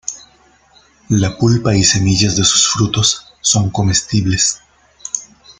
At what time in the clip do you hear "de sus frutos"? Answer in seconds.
2.35-3.35